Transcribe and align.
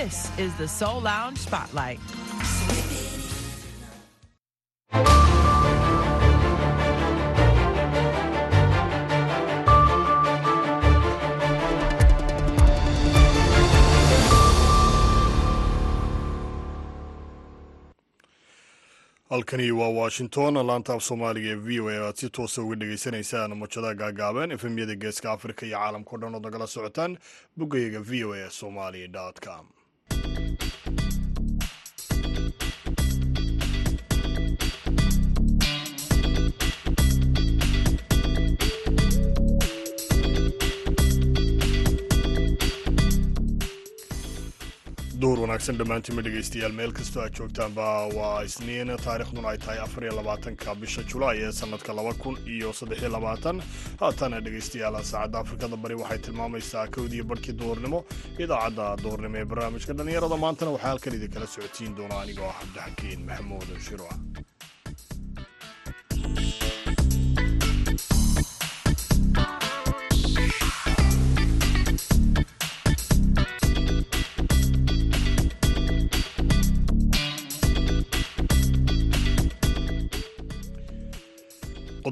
This 0.00 0.30
is 0.38 0.54
the 0.56 0.66
Soul 0.66 1.02
Lounge 1.02 1.36
Spotlight. 1.36 2.00
halkani 19.30 19.70
waa 19.72 19.88
washington 19.88 20.54
laanta 20.66 20.92
af 20.94 21.02
soomaaliga 21.08 21.48
ee 21.50 21.54
v 21.66 21.80
o 21.80 21.88
a 21.88 21.96
aad 22.06 22.16
si 22.20 22.28
toosa 22.36 22.62
uga 22.64 22.76
dhagaysanaysaan 22.80 23.52
mujadaha 23.60 23.94
gaagaaban 24.02 24.50
efemyada 24.56 24.94
geeska 25.02 25.28
afrika 25.36 25.62
iyo 25.66 25.78
caalamkao 25.78 26.18
dhan 26.20 26.34
ood 26.36 26.44
nagala 26.46 26.66
socotaan 26.74 27.12
boggayaga 27.58 28.00
v 28.00 28.24
o 28.24 28.34
a 28.34 28.50
somali 28.60 29.02
com 29.46 29.64
duur 45.22 45.38
wanaagsan 45.42 45.76
dhammaantiinma 45.80 46.22
dhegaystayaal 46.26 46.74
meel 46.78 46.92
kastoo 46.98 47.22
aad 47.24 47.34
joogtaanba 47.38 47.86
waa 48.18 48.36
isniin 48.48 48.90
taarikhduna 49.06 49.48
ay 49.52 49.58
tahay 49.64 49.78
afar 49.84 50.04
iyo 50.06 50.14
labaatanka 50.18 50.74
bisha 50.82 51.02
julaay 51.12 51.38
ee 51.46 51.52
sanadka 51.60 51.96
laba 51.98 52.12
kun 52.22 52.36
iyo 52.54 52.70
saddex 52.80 52.98
iyo 53.02 53.10
labaatan 53.16 53.62
haatana 54.02 54.40
dhegaystayaal 54.46 54.96
saacadda 55.12 55.38
afrikada 55.42 55.76
bari 55.84 55.96
waxay 56.02 56.18
tilmaamaysaa 56.26 56.86
kowdiiyo 56.96 57.24
barhkii 57.30 57.56
duhurnimo 57.62 58.00
idaacadda 58.44 58.86
duhurnimo 59.04 59.36
ee 59.42 59.46
barnaamijka 59.52 59.92
dhallinyarada 59.98 60.36
maantana 60.44 60.70
waxaa 60.76 60.90
halkan 60.92 61.16
idinkala 61.18 61.46
socodsiin 61.54 61.92
doona 61.98 62.16
anigoo 62.22 62.48
ah 62.52 62.56
cabdixakiin 62.60 63.20
maxamuud 63.30 63.68
shiruc 63.88 64.14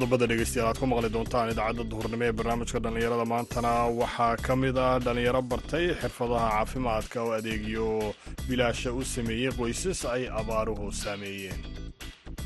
qodobada 0.09 0.27
dhegeystayaal 0.31 0.69
aad 0.71 0.79
ku 0.81 0.87
maqli 0.91 1.09
doontaan 1.15 1.51
idaacadda 1.53 1.85
duhurnimo 1.93 2.25
ee 2.29 2.33
barnaamijka 2.39 2.79
dhallinyarada 2.85 3.25
maantana 3.33 3.73
waxaa 4.01 4.37
ka 4.47 4.55
mid 4.63 4.77
ah 4.87 4.95
dhallinyaro 5.07 5.43
bartay 5.53 5.87
xirfadaha 6.03 6.47
caafimaadka 6.55 7.19
oo 7.25 7.33
adeegyo 7.39 7.87
bilaasha 8.49 8.91
u 9.01 9.03
sameeyey 9.15 9.53
qoysas 9.61 10.01
ay 10.15 10.23
abaaruhu 10.41 10.87
saameeyeen 11.03 11.61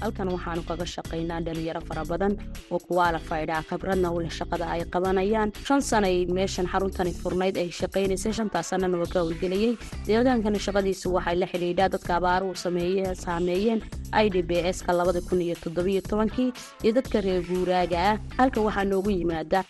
halkan 0.02 0.28
waxaanu 0.34 0.62
kaga 0.70 0.86
shaqaynaa 0.94 1.40
dhalinyaro 1.46 1.80
fara 1.88 2.04
badan 2.10 2.32
oo 2.74 2.78
kuwaalafaydhaa 2.86 3.62
khibradna 3.70 4.08
u 4.16 4.18
leh 4.24 4.32
shaqada 4.38 4.64
ay 4.74 4.82
qabanayaan. 4.94 5.48
Shan 5.66 5.80
sanay 5.90 6.16
meeshan 6.36 6.66
xaruntani 6.72 7.12
furnayd 7.22 7.56
ay 7.62 7.68
shaqaynaysay 7.80 8.32
shantaas 8.38 8.66
sanana 8.72 8.96
waa 9.02 9.10
ka 9.14 9.18
howlgelayey 9.22 9.72
deegaankani 10.08 10.58
shaqadiisu 10.66 11.06
waxay 11.16 11.36
la 11.42 11.46
xidhiidhaa 11.52 11.88
dadka 11.94 12.12
abaaruhu 12.20 12.54
saameeyeen. 13.24 13.80
I 14.24 14.26
d 14.34 14.42
b 14.48 14.50
s 14.76 14.78
ka 14.86 14.92
labada 14.92 15.20
kun 15.28 15.40
iyo 15.46 15.54
toddobiyo 15.64 16.00
tobankii 16.10 16.50
iyo 16.84 16.92
dadka 16.98 17.20
reer 17.26 17.42
guuraaga 17.50 17.98
ah. 18.10 18.16
Halka 18.38 18.60
waxaa 18.66 18.84
noogu 18.90 19.10
yimaada 19.18 19.60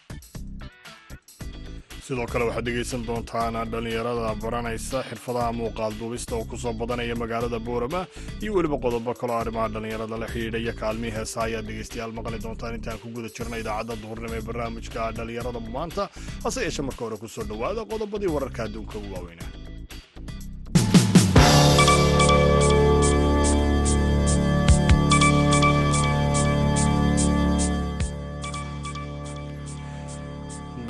sidoo 2.12 2.26
kale 2.32 2.44
waxaad 2.48 2.64
dhegaysan 2.68 3.02
doontaan 3.08 3.54
dhallinyarada 3.72 4.32
baranaysa 4.42 4.98
xirfadaha 5.10 5.52
muuqaal 5.60 5.92
duubista 6.00 6.32
oo 6.36 6.44
ku 6.50 6.56
soo 6.62 6.72
badanaya 6.80 7.14
magaalada 7.22 7.58
boorama 7.68 8.00
iyo 8.42 8.52
weliba 8.56 8.76
qodobo 8.84 9.14
kaloo 9.20 9.36
arrimaha 9.42 9.68
dhallinyarada 9.74 10.16
la 10.22 10.26
xidhiidha 10.32 10.58
iyo 10.64 10.72
kaalmihii 10.82 11.14
heesa 11.16 11.38
ayaad 11.46 11.66
dhegaystayaal 11.70 12.12
maqli 12.18 12.38
doontaan 12.44 12.74
intaan 12.78 12.98
ku 13.02 13.08
guda 13.16 13.28
jirna 13.36 13.56
idaacadda 13.62 13.94
duhurnimo 14.02 14.34
ee 14.40 14.44
barnaamijka 14.48 15.00
dhallinyarada 15.18 15.60
maanta 15.76 16.02
hase 16.44 16.60
yeeshe 16.66 16.82
marka 16.88 17.02
hore 17.06 17.16
ku 17.24 17.28
soo 17.36 17.44
dhowaada 17.52 17.82
qodobadii 17.92 18.30
wararka 18.36 18.60
adduunka 18.66 18.94
ugu 19.00 19.10
waaweynaa 19.16 19.50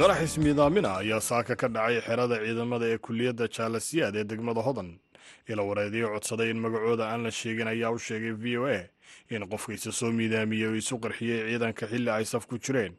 qarax 0.02 0.22
ismiidaamina 0.26 0.90
ayaa 1.02 1.20
saaka 1.20 1.54
ka 1.56 1.68
dhacay 1.68 2.00
xerada 2.06 2.36
ciidamada 2.44 2.86
ee 2.92 2.98
kuliyadda 2.98 3.46
jaalasiyaad 3.56 4.16
ee 4.16 4.24
degmada 4.30 4.60
hodan. 4.66 4.90
Ila 5.48 5.62
wareediyo 5.62 6.06
codsaday 6.14 6.50
in 6.50 6.58
magacooda 6.64 7.04
aan 7.12 7.22
la 7.22 7.30
sheegin 7.30 7.68
ayaa 7.68 7.90
u 7.90 7.98
sheegay 7.98 8.32
v 8.42 8.58
o 8.58 8.66
a 8.66 8.80
in 9.30 9.42
qofkiisa 9.52 9.92
soo 9.92 10.10
miidaamiyey 10.12 10.66
oo 10.68 10.74
isu 10.74 10.98
qarxiyey 11.04 11.40
ciidanka 11.50 11.86
xilli 11.86 12.10
ay 12.10 12.24
saf 12.24 12.46
ku 12.46 12.58
jireen. 12.58 12.94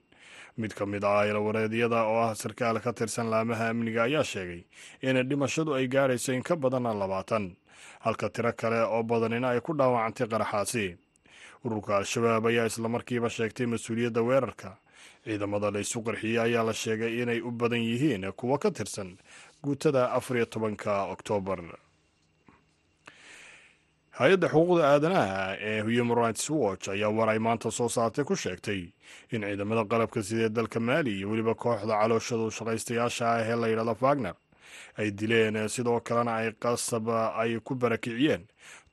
Mid 0.58 0.72
ka 0.74 0.86
mid 0.86 1.04
ah 1.04 1.26
ilawareedyada 1.28 2.04
oo 2.08 2.20
ah 2.24 2.36
sarkaal 2.36 2.80
ka 2.80 2.94
tirsan 2.94 3.30
laamaha 3.30 3.70
amniga 3.70 4.04
ayaa 4.04 4.24
sheegay 4.24 4.64
in 5.02 5.16
dhimashadu 5.30 5.74
ay 5.76 5.88
gaarayso 5.88 6.34
in 6.34 6.44
ka 6.44 6.56
badan 6.56 6.84
labaatan. 6.84 7.56
Halka 8.00 8.30
tiro 8.30 8.54
kale 8.54 8.80
oo 8.86 9.04
badanina 9.04 9.50
ay 9.50 9.60
ku 9.62 9.74
dhaawacantay 9.74 10.28
qaraxaasi. 10.28 10.96
Ururka 11.66 11.98
al-shabaab 11.98 12.46
ayaa 12.48 12.66
islamarkiiba 12.72 13.30
sheegtay 13.30 13.66
mas'uuliyadda 13.66 14.22
weerarka 14.24 14.78
ciidamada 15.26 15.72
la 15.72 15.80
isu 15.80 16.02
qarxiyey 16.08 16.40
ayaa 16.40 16.64
la 16.64 16.74
sheegay 16.74 17.22
inay 17.22 17.40
u 17.42 17.52
badan 17.52 17.80
yihiin 17.82 18.32
kuwo 18.32 18.58
ka 18.58 18.72
tirsan 18.72 19.18
guutada 19.64 20.12
afar 20.12 20.38
iyo 20.38 20.46
tobanka 20.46 21.04
oktoobar 21.14 21.60
hay'adda 24.20 24.48
xuquuqda 24.54 24.84
aadanaha 24.94 25.58
ee 25.60 25.82
human 25.82 26.18
rights 26.18 26.50
watch 26.50 26.88
ayaa 26.90 27.10
war 27.18 27.30
ay 27.30 27.40
maanta 27.40 27.72
soo 27.72 27.90
saartay 27.90 28.24
ku 28.26 28.36
sheegtay 28.36 28.82
in 29.34 29.42
ciidamada 29.42 29.84
qalabka 29.92 30.24
sidee 30.24 30.50
dalka 30.50 30.80
maali 30.80 31.18
iyo 31.18 31.30
weliba 31.32 31.56
kooxda 31.56 31.94
calooshadu 32.02 32.52
shaqaystayaasha 32.58 33.26
ah 33.32 33.42
ee 33.50 33.56
la 33.62 33.68
yidhahdo 33.68 33.96
fagner 33.96 34.36
ay 34.98 35.12
dileen 35.12 35.58
sidoo 35.70 36.00
kalena 36.00 36.36
ay 36.36 36.52
qasab 36.64 37.10
ay 37.42 37.60
ku 37.66 37.76
barakiciyeen 37.76 38.44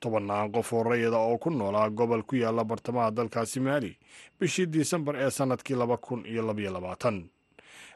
tobannaan 0.01 0.53
qof 0.53 0.73
oo 0.73 0.83
rayida 0.83 1.19
oo 1.19 1.39
ku 1.39 1.51
noolaa 1.51 1.91
gobol 1.91 2.23
ku 2.23 2.37
yaalla 2.37 2.65
bartamaha 2.65 3.11
dalkaasi 3.11 3.61
maali 3.61 3.97
bishii 4.41 4.67
disembar 4.67 5.17
ee 5.17 5.31
sannadkii 5.31 5.77
laba 5.77 5.97
kun 5.97 6.25
iyo 6.27 6.43
labaiyo 6.47 6.73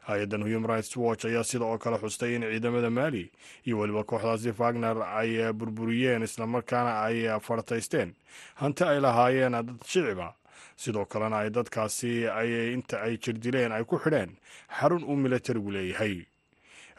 hay'addan 0.07 0.43
human 0.43 0.69
rights 0.69 0.97
watch 0.97 1.25
ayaa 1.25 1.43
sida 1.43 1.65
oo 1.65 1.77
kale 1.77 1.97
xustay 1.97 2.35
in 2.35 2.41
ciidamada 2.41 2.89
maali 2.89 3.31
iyo 3.65 3.79
weliba 3.79 4.03
kooxdaasi 4.03 4.53
fagner 4.53 4.97
ay 5.01 5.53
burburiyeen 5.53 6.23
islamarkaana 6.23 7.01
ay 7.03 7.25
fartaysteen. 7.41 8.13
Hanti 8.55 8.83
ay 8.83 8.99
lahaayeen 9.01 9.51
dad 9.51 9.69
shiciba. 9.85 10.33
Sidoo 10.77 11.05
kalena 11.05 11.37
ay 11.37 11.49
dadkaasi 11.49 12.27
ay 12.29 12.73
inta 12.73 13.01
ay 13.01 13.17
jirdileen 13.17 13.71
ay 13.71 13.83
ku 13.83 13.97
xidheen 13.97 14.37
xarun 14.79 15.03
uu 15.03 15.15
milatarigu 15.15 15.71
leeyahay 15.71 16.25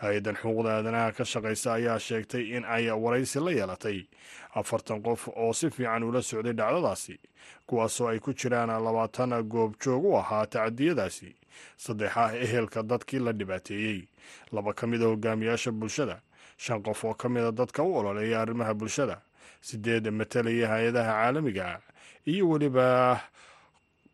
hay'addan 0.03 0.37
xuquuqda 0.37 0.71
aadanaha 0.77 1.13
ka 1.17 1.25
shaqaysa 1.25 1.73
ayaa 1.79 1.99
sheegtay 1.99 2.45
in 2.57 2.65
ay 2.65 2.91
waraysi 2.91 3.41
la 3.41 3.51
yeelatay. 3.51 4.07
Afartan 4.55 5.03
qof 5.03 5.29
oo 5.29 5.53
si 5.53 5.71
fiican 5.71 6.03
ula 6.05 6.23
socday 6.23 6.53
dhacdadaasi 6.53 7.19
kuwaasoo 7.67 8.09
ay 8.09 8.19
ku 8.19 8.33
jiraan 8.33 8.69
labaatan 8.69 9.43
goob 9.49 9.75
joog 9.83 10.05
u 10.05 10.17
ahaa 10.17 10.47
tacadiyadaasi 10.47 11.35
saddex 11.77 12.13
ah 12.17 12.33
ehelka 12.35 12.83
dadkii 12.83 13.19
la 13.21 13.33
dhibaateeyey 13.33 14.09
laba 14.53 14.73
ka 14.73 14.87
mid 14.87 15.03
a 15.03 15.07
hogaamiyaasha 15.13 15.73
bulshada 15.73 16.21
shan 16.57 16.83
qof 16.83 17.05
oo 17.05 17.15
ka 17.15 17.29
mida 17.29 17.53
dadka 17.53 17.83
u 17.83 17.97
ololeeya 17.97 18.41
arrimaha 18.41 18.75
bulshada 18.75 19.21
sideed 19.61 20.09
matalaya 20.11 20.69
hay'adaha 20.69 21.13
caalamiga 21.13 21.81
iyo 22.27 22.49
weliba 22.49 23.21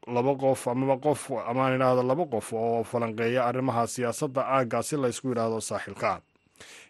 laba 0.06 0.34
qof 0.34 0.68
amaba 0.68 0.96
qof 1.04 1.30
amaan 1.50 1.74
idhaahdo 1.76 2.02
laba 2.02 2.24
qof 2.26 2.52
oo 2.52 2.84
falanqeeya 2.84 3.44
arrimaha 3.46 3.86
siyaasadda 3.86 4.40
aagga 4.46 4.82
si 4.82 4.96
laysku 4.96 5.28
yidhaahdo 5.28 5.60
saaxilka 5.60 6.20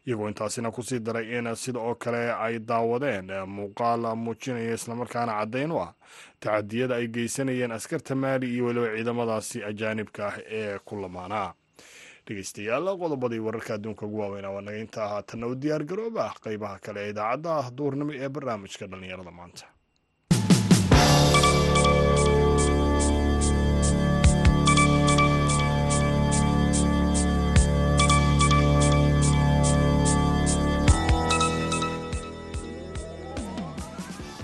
iyagoo 0.07 0.29
intaasina 0.29 0.71
ku 0.71 0.83
sii 0.83 0.99
daray 1.01 1.39
in 1.39 1.55
sida 1.57 1.79
oo 1.81 1.95
kale 1.95 2.33
ay 2.33 2.59
daawadeen 2.59 3.29
muuqaal 3.47 4.03
muujinaya 4.17 4.75
islamarkaana 4.75 5.33
caddayn 5.39 5.71
u 5.73 5.79
ah 5.81 5.93
tacadiyada 6.41 6.95
ay 6.97 7.07
geysanayeen 7.09 7.73
askarta 7.73 8.15
maali 8.15 8.47
iyo 8.55 8.65
weliba 8.67 8.89
ciidamadaasi 8.97 9.65
ajaanibka 9.65 10.27
ah 10.29 10.37
ee 10.59 10.79
ku 10.85 10.97
lamaanaa 11.03 11.55
dhegeystayaal 12.27 12.87
qodobadii 13.03 13.39
wararka 13.47 13.75
adduunka 13.75 14.07
ugu 14.07 14.19
waaweynaa 14.21 14.51
waa 14.51 14.61
naga 14.67 14.79
inta 14.79 15.09
haatanna 15.09 15.47
u 15.47 15.55
diyaar 15.55 15.85
garooba 15.85 16.25
ah 16.31 16.35
qeybaha 16.45 16.79
kale 16.85 17.01
ee 17.07 17.11
idaacadda 17.11 17.71
duurnimo 17.77 18.13
ee 18.23 18.29
barnaamijka 18.29 18.87
dhallinyarada 18.91 19.31
maanta 19.31 19.65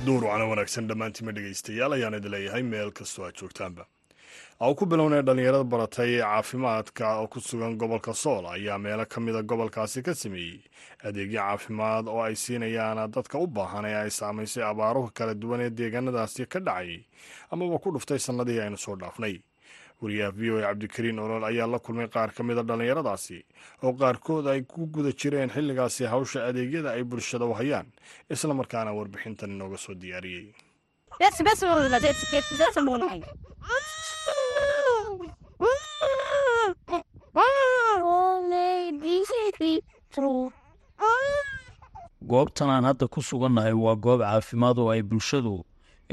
duur 0.09 0.25
wacna 0.29 0.45
wanaagsan 0.51 0.89
dhammaantiima 0.91 1.33
dhegaystayaal 1.37 1.93
ayaan 1.97 2.15
idin 2.19 2.33
leeyahay 2.35 2.63
meel 2.73 2.91
kastoo 2.99 3.25
aad 3.29 3.37
joogtaanba. 3.41 3.85
Oo 4.65 4.75
ku 4.75 4.87
bilownay 4.91 5.23
dhallinyarada 5.27 5.65
baratay 5.73 6.13
caafimaadka 6.21 7.07
oo 7.21 7.27
ku 7.33 7.41
sugan 7.41 7.77
gobolka 7.81 8.15
sool 8.15 8.47
ayaa 8.55 8.79
meelo 8.79 9.05
ka 9.13 9.21
mida 9.21 9.43
gobolkaasi 9.43 10.03
ka 10.07 10.15
sameeyey. 10.15 10.61
Adeegyo 11.07 11.41
caafimaad 11.41 12.09
oo 12.09 12.23
ay 12.23 12.35
siinayaan 12.37 13.11
dadka 13.17 13.39
u 13.39 13.47
baahan 13.47 13.85
ee 13.91 13.95
ay 14.05 14.11
saamaysay 14.11 14.65
abaaruhu 14.71 15.11
kala 15.15 15.35
duwan 15.35 15.61
ee 15.67 15.71
deegaanadaasi 15.71 16.47
ka 16.53 16.59
dhacayay 16.61 17.05
amaba 17.51 17.79
ku 17.79 17.91
dhuftay 17.95 18.19
sannadihii 18.19 18.61
aynu 18.67 18.79
soo 18.79 18.97
dhaafnay 18.97 19.35
wariyaha 20.03 20.31
v 20.39 20.51
o 20.51 20.57
a 20.59 20.63
cabdikariin 20.69 21.19
olol 21.19 21.45
ayaa 21.51 21.67
la 21.67 21.79
kulmay 21.79 22.09
qaar 22.15 22.31
ka 22.37 22.43
mida 22.49 22.63
dhallinyaradaasi 22.69 23.39
oo 23.83 23.93
qaarkood 24.01 24.47
ay 24.53 24.61
ku 24.63 24.87
guda 24.95 25.11
jireen 25.21 25.51
xilligaasi 25.55 26.05
hawsha 26.13 26.47
adeegyada 26.49 26.91
ay 26.97 27.03
bulshada 27.05 27.45
u 27.51 27.55
hayaan 27.61 27.87
islamarkaana 28.31 28.93
warbixintan 28.99 29.51
inooga 29.57 29.79
soo 29.79 29.95
diyaariyey. 29.95 30.47
Goobtan 42.31 42.71
aan 42.71 42.85
hadda 42.85 43.07
ku 43.09 43.23
sugannahay 43.23 43.73
waa 43.85 43.95
goob 44.05 44.21
caafimaad 44.21 44.79
oo 44.83 44.91
ay 44.95 45.03
bulshadu 45.11 45.55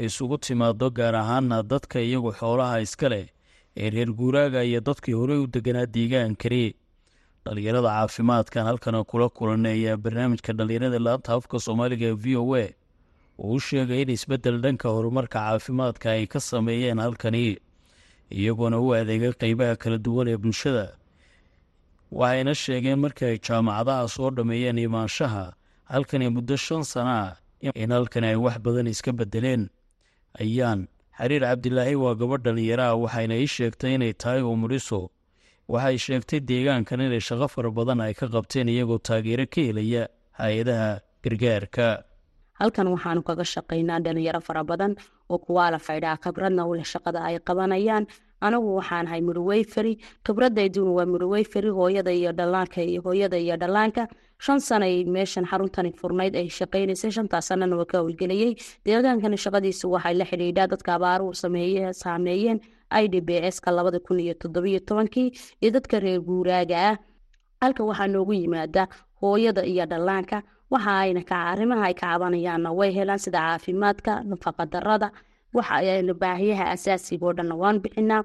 isugu 0.06 0.36
timaado 0.38 0.90
gaar 0.98 1.14
ahaana 1.22 1.62
dadka 1.72 1.98
iyagu 2.00 2.30
xoolaha 2.38 2.80
iska 2.86 3.08
leh 3.12 3.26
reer 3.76 4.10
guuraaga 4.18 4.64
iyo 4.64 4.80
dadkii 4.80 5.12
horey 5.20 5.38
u 5.44 5.46
deganaa 5.46 5.86
deegaankani 5.86 6.74
dhallinyarada 7.44 7.88
caafimaadkan 7.96 8.64
halkana 8.66 9.04
kula 9.04 9.28
kulanay 9.28 9.72
ayaa 9.78 9.96
barnaamijka 10.04 10.52
dhallinyarada 10.58 10.98
laanta 11.06 11.32
afka 11.36 11.60
soomaaliga 11.60 12.06
ee 12.06 12.16
v 12.24 12.36
o 12.36 12.54
a. 12.56 12.66
Uu 13.38 13.54
u 13.56 13.60
sheegay 13.60 14.02
in 14.02 14.10
isbeddel 14.16 14.58
dhanka 14.64 14.88
horumarka 14.88 15.38
caafimaadka 15.38 16.10
ay 16.10 16.26
ka 16.26 16.40
sameeyeen 16.40 16.98
halkani 16.98 17.58
iyagoona 18.30 18.78
u 18.80 18.94
adeegay 18.94 19.32
qeybaha 19.42 19.76
kala 19.76 19.98
duwan 19.98 20.28
ee 20.28 20.36
bulshada. 20.36 20.86
Waxayna 22.18 22.54
sheegeen 22.54 22.98
markii 23.04 23.26
ay 23.32 23.38
jaamacadaha 23.46 24.08
soo 24.08 24.30
dhammeeyeen 24.30 24.78
imaanshaha 24.78 25.52
halkani 25.84 26.28
muddo 26.36 26.56
shan 26.56 26.82
sana 26.84 27.36
in 27.60 27.90
halkani 27.92 28.26
ay 28.26 28.36
wax 28.44 28.56
badan 28.64 28.86
iska 28.86 29.12
beddeleen. 29.12 29.68
Ayaan 30.40 30.88
xariir 31.18 31.42
cabdilaahi 31.48 31.94
waa 32.04 32.14
gabadh 32.20 32.42
dhallinyaro 32.46 32.82
ah 32.90 32.96
waxayna 33.04 33.34
ii 33.42 33.48
sheegtay 33.56 33.92
inay 33.96 34.12
tahay 34.22 34.42
umuriso 34.52 35.00
waxay 35.74 35.98
sheegtay 36.06 36.40
deegaankan 36.50 37.00
inay 37.06 37.22
shaqo 37.28 37.46
fara 37.54 37.70
badan 37.78 38.00
ay 38.06 38.14
ka 38.20 38.26
qabteen 38.34 38.68
iyagoo 38.74 38.98
taageero 39.08 39.46
ka 39.54 39.60
helaya 39.68 40.02
hay'adaha 40.40 40.90
gargaarka. 41.24 41.86
Halkan 42.60 42.88
waxaanu 42.94 43.20
kaga 43.28 43.44
shaqaynaa 43.54 44.00
dhalinyaro 44.04 44.40
fara 44.48 44.62
badan 44.70 44.92
oo 45.32 45.38
kuwaala 45.44 45.78
faydhaa 45.86 46.16
khibradna 46.24 46.62
u 46.68 46.74
leh 46.78 46.84
shaqada 46.92 47.20
ay 47.28 47.36
qabanayaan. 47.48 48.04
Anigu 48.46 48.76
waxaan 48.78 49.06
ahay 49.08 49.20
midwayferi 49.28 49.92
khibradayduuna 50.26 50.92
waa 50.98 51.06
midwayferi 51.12 51.70
hooyada 51.78 52.12
iyo 52.12 52.32
dhalaanka 52.38 52.80
iyo 52.90 53.00
hooyada 53.06 53.38
iyo 53.44 53.56
dhallaanka 53.62 54.02
shan 54.44 54.58
sanay 54.68 55.04
meeshan 55.16 55.44
xaruntani 55.50 55.90
furnayd 56.00 56.34
ay 56.40 56.48
shaqaynaysay 56.58 57.10
shantaas 57.16 57.46
sanana 57.50 57.76
waa 57.80 57.88
ka 57.92 57.98
howlgeliyey 58.02 58.52
deegaankani 58.86 59.38
shaqadiisu 59.44 59.86
waxay 59.94 60.14
la 60.20 60.24
xidhiidhaa 60.30 60.66
dadka 60.72 60.90
abaaruhu 60.98 61.32
sameeye 61.42 61.92
saameeyeen 62.02 62.58
i 63.02 63.04
d 63.12 63.20
b 63.28 63.30
s 63.54 63.56
ka 63.64 63.70
labada 63.76 63.98
kun 64.06 64.20
iyo 64.24 64.34
toddobiyo 64.42 64.80
tobankii 64.88 65.28
iyo 65.62 65.70
dadka 65.76 66.00
reer 66.04 66.20
guuraaga 66.28 66.76
ah. 66.90 66.96
Halka 67.62 67.82
waxaa 67.88 68.06
noogu 68.14 68.32
yimaada 68.40 68.82
hooyada 69.20 69.62
iyo 69.72 69.84
dhallaanka 69.92 70.42
waxa 70.70 70.92
ayna 71.04 71.22
arrimaha 71.52 71.84
ay 71.88 71.94
ka 72.00 72.06
cabanayaanna 72.12 72.70
way 72.78 72.90
helaan 72.98 73.18
sida 73.24 73.40
caafimaadka 73.46 74.12
nafaqadarada 74.30 75.08
baahiyaha 76.22 76.64
asaasiga 76.74 77.32
dhanna 77.38 77.54
waan 77.62 77.80
bixinaa. 77.84 78.22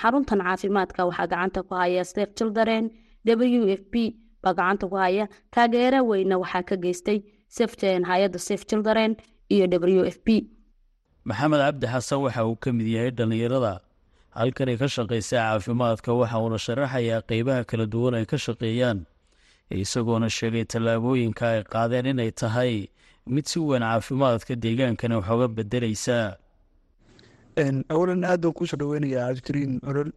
Xaruntan 0.00 0.40
caafimaadka 0.46 1.00
waxaa 1.10 1.26
gacanta 1.32 1.60
ku 1.68 1.74
haya 1.74 2.04
safe 2.04 2.32
children 2.38 2.90
w 3.24 3.66
f 3.80 3.82
p 3.92 3.94
baa 4.42 4.52
gacanta 4.58 4.88
ku 4.90 4.96
haya 5.04 5.28
taageero 5.54 6.00
weyna 6.10 6.38
waxaa 6.42 6.62
ka 6.68 6.76
geystay 6.84 7.18
hay'adda 8.10 8.38
safe 8.38 8.64
children 8.70 9.16
iyo 9.54 9.66
w 9.66 10.04
f 10.08 10.18
p. 10.24 10.28
Maxamed 11.24 11.60
cabdi 11.64 11.86
xasan 11.86 12.18
waxa 12.24 12.42
uu 12.48 12.56
ka 12.56 12.72
mid 12.72 12.86
yahay 12.86 13.10
dhallinyarada. 13.10 13.80
Halkani 14.38 14.74
ka 14.80 14.86
shaqaysa 14.88 15.36
caafimaadka 15.38 16.10
waxa 16.20 16.38
uuna 16.42 16.58
sharaxayaa 16.66 17.20
qeybaha 17.30 17.64
kala 17.70 17.86
duwan 17.86 18.14
ay 18.18 18.24
ka 18.26 18.36
shaqeeyaan. 18.46 19.04
Isagoona 19.70 20.28
sheegay 20.38 20.64
tallaabooyinka 20.72 21.44
ay 21.52 21.60
qaadeen 21.72 22.06
inay 22.12 22.30
tahay 22.40 22.88
mid 23.34 23.46
si 23.46 23.58
weyn 23.60 23.84
caafimaadka 23.84 24.56
deegaankana 24.64 25.20
waxooga 25.20 25.48
bedeleysaa 25.56 26.28
awalan 27.94 28.24
aad 28.24 28.40
baan 28.44 28.54
kuusoo 28.58 28.76
dhaweynayaa 28.80 29.26
cabdikariin 29.28 29.72
olol 29.90 30.10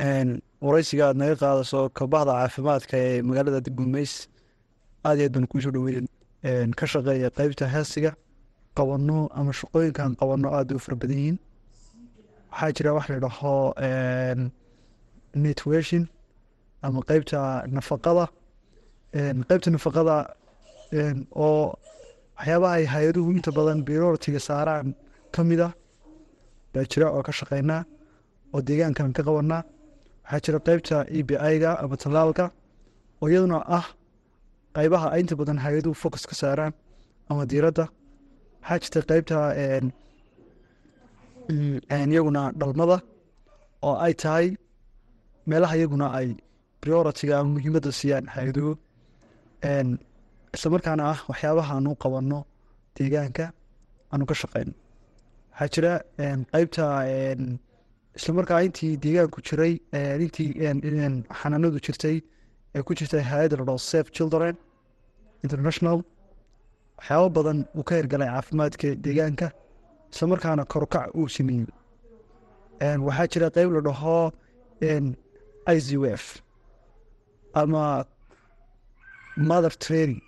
waraysiga 0.00 1.08
aad 1.08 1.16
naga 1.16 1.36
qaadaso 1.36 1.88
kabahda 1.94 2.32
caafimaadka 2.32 2.96
ee 2.98 3.22
magaalada 3.22 3.70
gumeys 3.70 4.28
aad 5.04 5.18
iyo 5.18 5.26
aad 5.26 5.32
baan 5.34 5.46
kuusoo 5.46 5.70
dhaweyn 5.70 6.06
ka 6.78 6.86
shaqeeya 6.86 7.30
qeybta 7.30 7.66
heesiga 7.74 8.14
qabano 8.76 9.28
ama 9.34 9.52
shaqooyinkan 9.52 10.16
qabano 10.20 10.48
aad 10.56 10.72
u 10.72 10.78
fara 10.78 10.96
badan 10.96 11.16
yihiin. 11.18 11.38
Waxaa 12.50 12.72
jira 12.76 12.94
wax 12.94 13.08
la 13.08 13.18
dhaho 13.24 13.74
netweshin 15.34 16.08
ama 16.82 17.00
qeybta 17.08 17.38
nafaqada. 17.76 18.26
Qeybta 19.48 19.70
nafaqada 19.70 20.16
oo 21.36 21.74
waxyaabaha 22.38 22.74
ay 22.78 22.84
hay'aduhu 22.94 23.30
inta 23.36 23.50
badan 23.52 23.84
biroritiga 23.86 24.40
saaraan 24.40 24.94
ka 25.34 25.44
mid 25.44 25.60
ah 25.60 25.72
baa 26.74 26.84
jira 26.90 27.06
oo 27.14 27.22
ka 27.22 27.32
shaqeynaa 27.32 27.84
oo 28.54 28.60
deegaankan 28.66 29.12
ka 29.16 29.22
qabanaa 29.22 29.62
waxaa 30.24 30.40
jira 30.44 30.58
qeybta 30.66 30.96
e 31.18 31.20
b 31.28 31.30
i-ga 31.52 31.70
ama 31.82 31.96
tallaalka 32.02 32.44
oo 33.22 33.26
iyaduna 33.32 33.58
ah 33.78 33.86
qeybaha 34.76 35.06
ay 35.14 35.20
inta 35.22 35.34
badan 35.40 35.58
hay'aduhu 35.64 35.94
focus 36.02 36.24
ka 36.30 36.34
saaraan 36.40 36.72
ama 37.30 37.42
diiradda. 37.50 37.84
Waxaa 38.62 38.78
jirta 38.82 39.00
qeybta 39.10 39.36
iyaguna 42.12 42.42
dhalmada 42.60 42.96
oo 43.86 43.96
ay 44.06 44.14
tahay 44.22 44.46
meelaha 45.48 45.74
iyaguna 45.78 46.06
ay 46.18 46.28
prioritiga 46.80 47.34
ama 47.40 47.50
muhiimadda 47.54 47.90
siiyaan 47.98 48.26
hay'aduhu 48.34 48.72
islamarkaana 50.56 51.02
ah 51.12 51.18
waxyaabaha 51.30 51.72
aanu 51.76 51.90
qabano 52.02 52.38
deegaanka 52.96 53.44
aanu 54.12 54.24
ka 54.30 54.34
shaqeyno. 54.42 54.72
Waxaa 55.52 55.68
jira 55.74 55.92
qeybta 56.52 56.84
islamarkaa 58.18 58.60
intii 58.66 58.92
deegaanku 59.04 59.38
jiray 59.48 59.72
intii 60.24 60.50
xanaanadu 61.40 61.78
jirtay 61.86 62.16
ee 62.76 62.82
ku 62.86 62.92
jirtay 62.98 63.22
hay'adda 63.30 63.56
la 63.60 63.64
dhao 63.68 63.78
safe 63.90 64.10
children 64.16 64.54
international 65.44 65.98
waxyaabo 66.98 67.28
badan 67.36 67.58
uu 67.78 67.84
ka 67.88 67.94
hirgalay 67.98 68.28
caafimaadka 68.34 68.88
deegaanka 69.04 69.46
islamarkaana 70.12 70.64
korukac 70.72 71.06
uu 71.18 71.28
sameeyey. 71.36 71.66
Waxaa 73.06 73.26
jira 73.32 73.48
qeyb 73.56 73.70
la 73.76 73.80
dhaho 73.88 74.16
i 75.74 75.78
w 76.02 76.04
f 76.22 76.24
ama 77.60 77.82
mother 79.36 79.72
training 79.84 80.20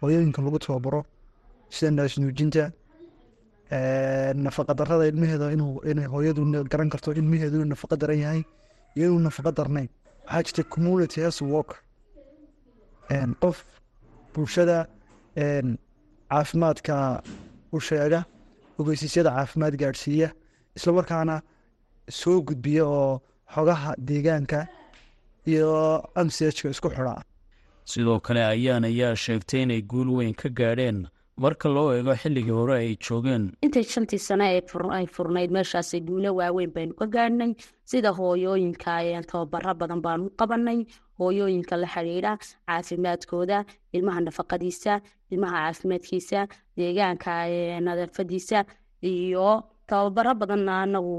hooyooyinka 0.00 0.40
lagu 0.46 0.58
tababaro 0.64 1.00
sida 1.74 1.90
naasnuujinta 1.90 2.64
nafaqa 3.70 4.74
darada 4.74 5.06
ilmaheeda 5.10 5.52
inay 5.90 6.06
hooyadu 6.06 6.64
garan 6.72 6.88
karto 6.90 7.12
ilmaheedu 7.12 7.56
inuu 7.56 7.70
nafaqa 7.74 7.96
daran 7.96 8.18
yahay 8.18 8.42
iyo 8.96 9.06
inuu 9.08 9.18
nafaqa 9.28 9.52
darnayn. 9.52 9.88
Waxaa 10.26 10.42
jirta 10.42 10.62
community 10.74 11.20
health 11.20 11.40
worker 11.42 11.76
qof 13.40 13.64
bulshada 14.34 14.86
caafimaadka 16.30 17.22
u 17.72 17.80
sheega 17.80 18.24
ogeysiisyada 18.78 19.30
caafimaad 19.30 19.74
gaadhsiiya 19.82 20.28
islamarkaana 20.76 21.42
soo 22.10 22.40
gudbiya 22.42 22.84
oo 22.86 23.20
xogaha 23.54 23.94
deegaanka 24.08 24.66
iyo 25.46 25.70
amsejka 26.14 26.68
isku 26.70 26.88
xidhaa 26.90 27.22
sidoo 27.84 28.20
kale 28.20 28.44
ayaan 28.44 28.84
ayaa 28.84 29.14
sheegtay 29.16 29.62
inay 29.62 29.82
guul 29.82 30.08
weyn 30.18 30.34
ka 30.34 30.48
gaadheen 30.48 31.06
marka 31.42 31.68
loo 31.68 31.92
eego 31.92 32.14
xilligii 32.22 32.50
hore 32.58 32.74
ay 32.80 32.96
joogeen. 32.96 33.42
Intay 33.62 33.84
shantii 33.84 34.18
sane 34.18 34.44
ay 34.48 35.06
furnayd 35.14 35.50
meeshaasi 35.56 36.00
guulo 36.00 36.30
waaweyn 36.38 36.72
baynu 36.72 36.94
ka 36.96 37.06
gaadhnay 37.06 37.52
sida 37.84 38.10
hooyooyinka 38.18 38.94
tababaro 39.30 39.74
badan 39.80 40.00
baanu 40.06 40.30
qabanay 40.38 40.86
hooyooyinka 41.18 41.76
la 41.76 41.86
xidhiidha 41.94 42.32
caafimaadkooda 42.66 43.64
ilmaha 43.92 44.20
nafaqadiisa 44.20 45.00
ilmaha 45.30 45.56
caafimaadkiisa 45.66 46.46
deegaanka 46.76 47.32
nadaafadiisa 47.86 48.64
iyo 49.02 49.62
tababaro 49.86 50.34
badanna 50.34 50.82
anagu 50.82 51.12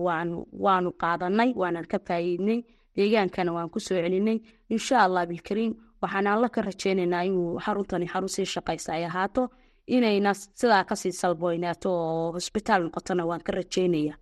waanu 0.66 0.92
qaadanay 1.02 1.54
waanan 1.56 1.86
ka 1.86 2.00
faa'iidnay 2.08 2.60
deegaankana 2.98 3.54
waan 3.54 3.70
ku 3.70 3.80
celinay. 3.80 4.42
Insha 4.70 5.04
allah 5.06 5.26
bilkariim 5.30 5.74
waxaan 6.02 6.28
alla 6.28 6.50
ka 6.50 6.62
rajeynaynaa 6.62 7.24
inuu 7.30 7.60
xaruntani 7.62 8.08
xarun 8.10 8.30
sii 8.30 8.46
shaqaysa 8.46 8.94
ay 8.98 9.06
ahaato 9.06 9.50
inayna 9.96 10.32
sidaa 10.34 10.84
ka 10.90 10.96
sii 11.02 11.12
salboynaato 11.22 11.90
oo 11.92 12.32
hosbitaal 12.36 12.82
noqotona 12.86 13.24
waan 13.30 13.42
ka 13.48 13.52
rajeynaya 13.58 14.16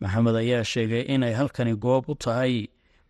maxamed 0.00 0.36
ayaa 0.42 0.64
sheegay 0.72 1.02
inay 1.14 1.32
halkani 1.40 1.74
goob 1.84 2.04
u 2.12 2.14
tahay 2.24 2.54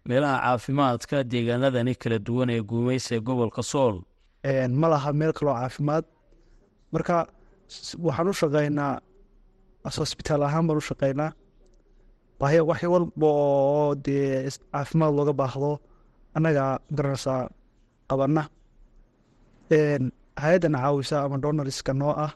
meelaha 0.09 0.37
caafimaadka 0.45 1.17
deegaanadani 1.33 1.95
kala 2.03 2.19
duwan 2.27 2.51
ee 2.55 2.63
guumaysa 2.71 3.11
ee 3.17 3.21
gobolka 3.27 3.63
sool. 3.73 3.97
Ma 4.81 4.87
laha 4.93 5.13
meel 5.13 5.33
kaloo 5.39 5.55
caafimaad. 5.61 6.05
Marka 6.93 7.17
waxaan 8.07 8.29
u 8.33 8.35
shaqeynaa 8.41 8.93
hosbitaal 9.99 10.43
ahaan 10.47 10.67
baan 10.69 10.79
u 10.83 10.89
shaqeynaa. 10.91 11.31
Baahi 12.41 12.61
wax 12.71 12.83
walba 12.95 13.27
oo 13.27 13.95
dee 14.07 14.49
caafimaad 14.73 15.13
looga 15.19 15.33
baahdo 15.41 15.71
annaga 16.37 16.65
garanaysaa 16.97 17.43
qabana 18.09 18.43
hay'addana 20.43 20.79
caawisa 20.85 21.17
ama 21.25 21.37
donariska 21.45 21.93
noo 22.01 22.13
ah 22.27 22.33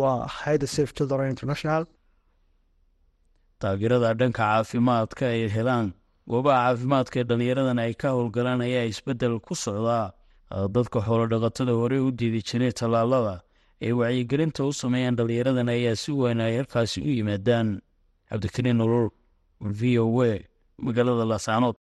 waa 0.00 0.26
hay'adda 0.38 0.66
safe 0.76 0.92
children 0.96 1.30
international. 1.34 1.82
Taageerada 3.60 4.14
dhanka 4.20 4.38
caafimaadka 4.42 5.24
ay 5.34 5.42
helaan 5.56 5.86
goobaha 6.30 6.58
caafimaadka 6.66 7.16
ee 7.20 7.24
dhallinyaradan 7.30 7.78
ay 7.84 7.92
ka 8.02 8.08
howlgalaan 8.16 8.60
ayaa 8.66 8.84
isbeddel 8.92 9.36
ku 9.46 9.54
socdaa 9.64 10.06
dadka 10.76 10.98
xoolodhaqatada 11.06 11.72
hore 11.80 11.98
u 12.06 12.10
diidi 12.18 12.40
jiray 12.48 12.72
tallaalada 12.80 13.34
ay 13.84 13.92
wacyigelinta 14.00 14.60
u 14.68 14.72
sameeyaan 14.82 15.16
dhallinyaradan 15.18 15.68
ayaa 15.76 15.96
si 16.02 16.10
weyn 16.12 16.40
ay 16.46 16.54
halkaasi 16.58 16.98
u 17.08 17.10
yimaadaan. 17.18 17.68
Cabdikariin 18.30 18.76
nolol 18.80 19.08
v 19.78 19.98
o 20.02 20.06
a 20.22 20.32
magaalada 20.86 21.24
laascaanood 21.32 21.76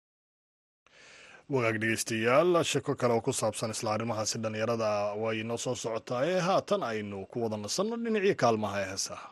wagaag 1.54 1.76
dhegeystayaal 1.82 2.50
shako 2.70 2.92
kale 3.00 3.12
oo 3.16 3.20
ku 3.26 3.32
saabsan 3.40 3.70
isla 3.74 3.88
arrimahaasi 3.94 4.36
dhallinyarada 4.42 4.90
way 5.22 5.38
noo 5.48 5.58
soo 5.64 5.74
socotaa 5.82 6.22
ee 6.32 6.40
haatan 6.48 6.82
aynu 6.90 7.18
ku 7.32 7.36
wada 7.44 7.56
nasanno 7.64 7.96
dhinacii 8.04 8.34
kaalmaha 8.42 8.76
ee 8.82 8.88
heesaha 8.92 9.26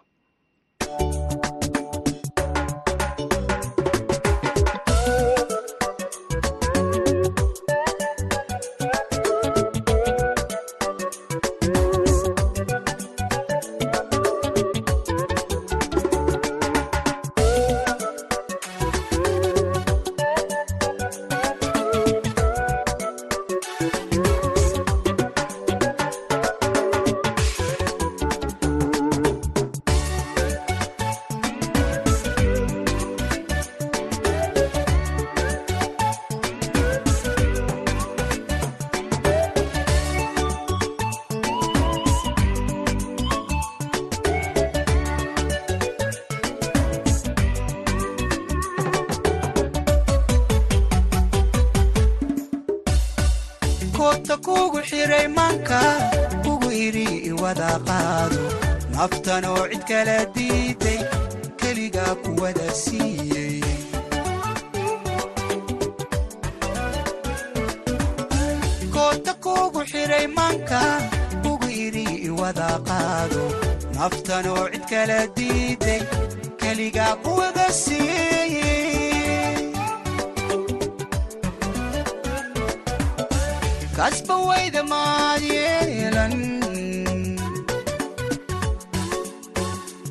kasba 83.97 84.35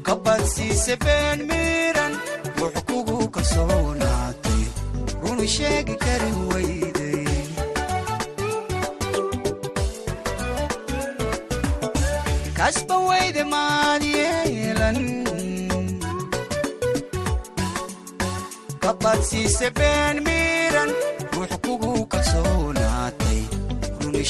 kabadsiise 0.06 0.96
been 1.06 1.39
miiran 1.50 2.13
wux 2.60 2.75
kugu 2.88 3.18
kalsoonaatay 3.36 4.63
runu 5.22 5.46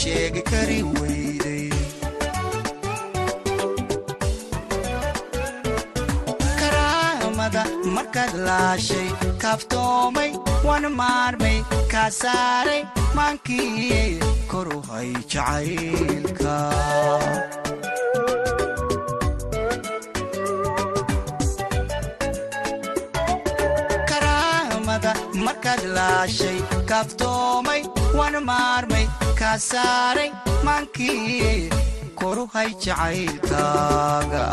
sheegi 0.01 0.41
kari 0.51 0.79
weyday 0.97 1.69
karaamada 6.59 7.63
markaad 7.95 8.33
laashay 8.47 9.07
kaaftoomay 9.43 10.31
wan 10.67 10.85
maarmay 11.01 11.57
kaa 11.93 12.09
saaray 12.21 12.81
maankii 13.19 14.01
koru 14.53 14.79
hay 14.91 15.09
jacaylka 15.33 16.55
karaamada 24.09 25.11
markaad 25.45 25.81
laashay 25.97 26.57
kaaftoomay 26.89 27.81
wan 28.19 28.35
maarmay 28.49 29.05
kaa 29.39 29.57
saaray 29.69 30.29
maankii 30.67 31.69
koru 32.21 32.45
hay 32.53 32.69
jacaylkaaga 32.85 34.43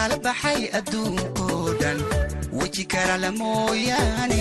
kala 0.00 0.16
baxay 0.24 0.60
adduunkoo 0.78 1.64
dhan 1.80 1.98
weji 2.58 2.84
karala 2.92 3.30
mooyaane 3.40 4.40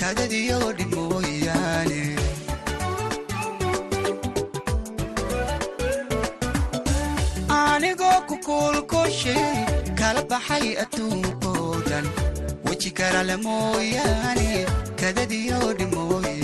kadadiyo 0.00 0.58
dhin 0.78 0.90
mooyaane. 0.96 2.00
Anigoo 7.58 8.18
ku 8.28 8.34
kuulkushay 8.46 9.44
kala 10.00 10.22
baxay 10.30 10.66
adduunkoo 10.82 11.74
dhan 11.88 12.06
weji 12.66 12.90
karala 12.98 13.34
mooyaane 13.46 14.48
kadadiyo 15.00 15.60
dhin 15.78 15.90
mooyaane 15.94 16.35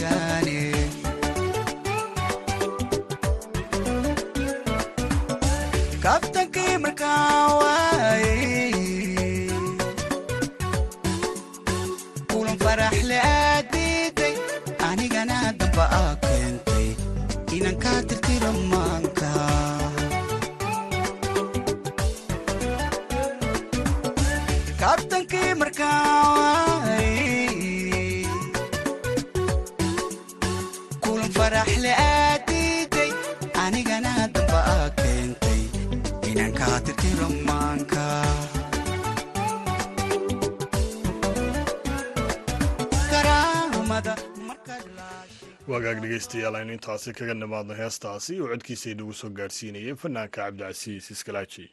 wagaag 45.72 45.98
dhegeystayaal 46.02 46.56
aynu 46.60 46.72
intaasi 46.76 47.12
kaga 47.18 47.34
nimaadno 47.34 47.74
heestaasi 47.80 48.40
oo 48.42 48.48
codkiisa 48.52 48.90
inagu 48.94 49.14
soo 49.20 49.30
gaadhsiinayay 49.38 49.94
fanaanka 50.02 50.36
cabdicasiis 50.44 51.10
iskalaaji 51.14 51.64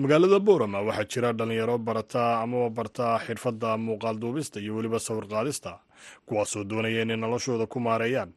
magaalada 0.00 0.38
boorama 0.46 0.78
waxaa 0.88 1.08
jira 1.12 1.32
dhalinyaro 1.38 1.76
barataa 1.78 2.42
amaba 2.44 2.68
bartaa 2.78 3.18
xirfadda 3.26 3.68
muuqaal 3.86 4.16
duubista 4.22 4.60
iyo 4.60 4.72
weliba 4.76 4.98
sawir 5.06 5.26
qaadista 5.32 5.72
kuwaasoo 6.26 6.64
doonaya 6.70 7.02
inay 7.02 7.16
noloshooda 7.16 7.66
ku 7.66 7.78
maareeyaan. 7.80 8.30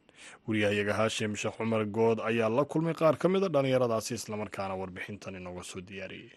Wariyahayaga 0.46 0.92
haashim 0.98 1.32
sheekh 1.36 1.56
cumar 1.58 1.84
good 1.86 2.18
ayaa 2.28 2.48
la 2.48 2.64
kulmay 2.64 2.94
qaar 2.94 3.16
ka 3.18 3.28
mid 3.28 3.42
a 3.44 3.48
dhallinyaradaasi 3.48 4.14
islamarkaana 4.14 4.74
warbixintan 4.80 5.34
inooga 5.38 5.62
soo 5.70 5.80
diyaariyey. 5.80 6.32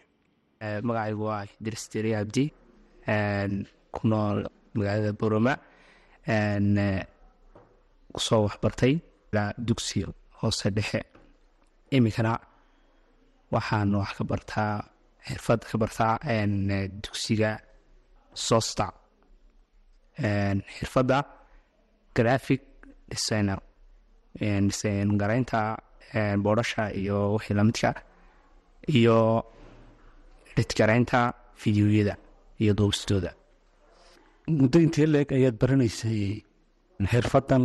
Magacaygu 0.87 1.23
waa 1.29 1.45
jeri 1.93 2.11
abdi 2.15 2.45
ku 3.95 4.01
nool 4.07 4.39
magaalada 4.77 5.13
boroma 5.13 5.53
ku 8.13 8.19
soo 8.27 8.41
waxbartay 8.47 8.93
dugsi 9.67 10.05
hoose 10.39 10.67
dhexe. 10.77 11.01
Iminkana 11.91 12.33
waxaan 13.53 13.95
wax 13.95 14.11
ka 14.17 14.23
bartaa 14.23 14.73
xirfad 15.27 15.61
ka 15.69 15.75
bartaa 15.81 16.13
dugsiga 17.03 17.51
sosta 18.47 18.85
xirfadda 20.77 21.17
graphic 22.17 22.61
designer 23.11 23.59
design 24.69 25.09
garaynta 25.21 25.59
boodhasha 26.43 26.83
iyo 27.01 27.17
wixii 27.35 27.55
lamidka 27.59 27.89
iyo 28.97 29.17
dhidgaraynta 30.55 31.19
fideoyada 31.61 32.13
iyo 32.61 32.71
duubistooda 32.79 33.31
muddo 34.59 34.77
intee 34.85 35.07
leeg 35.13 35.27
ayaad 35.37 35.55
baranaysay 35.61 36.21
xirfadan 37.11 37.63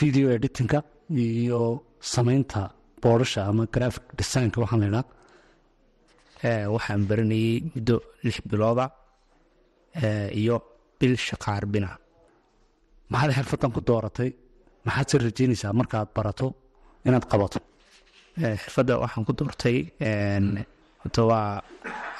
video 0.00 0.26
editinka 0.36 0.78
iyo 1.24 1.60
sameynta 2.14 2.62
boodhasha 3.02 3.40
ama 3.50 3.64
graphic 3.74 4.04
designka? 4.18 4.56
Waxaan 4.62 4.80
laydhaa 4.84 5.04
waxaan 6.74 7.00
baranayay 7.08 7.54
muddo 7.74 7.96
lix 8.24 8.36
bilooda 8.50 8.86
iyo 10.40 10.56
bil 11.00 11.14
shaqaarbina 11.28 11.90
maxaad 13.12 13.30
xirfadan 13.36 13.70
ku 13.76 13.80
dooratay? 13.88 14.30
Maxaad 14.86 15.06
se 15.10 15.16
rajeynaysaa 15.26 15.72
markaad 15.80 16.08
barato 16.16 16.46
inaad 17.06 17.24
qabato? 17.30 17.58
Xirfadda 18.62 18.94
waxaan 19.02 19.24
ku 19.28 19.32
doortay 19.38 19.76
horta 21.02 21.22
waa 21.30 21.48